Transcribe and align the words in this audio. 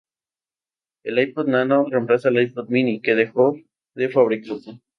El 1.03 1.19
iPod 1.19 1.47
nano 1.47 1.83
reemplazó 1.87 2.29
al 2.29 2.41
iPod 2.41 2.69
mini, 2.69 3.01
que 3.03 3.13
dejó 3.13 3.55
de 3.93 4.09
fabricarse. 4.09 4.81